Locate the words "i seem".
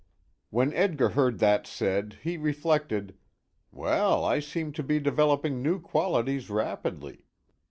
4.25-4.71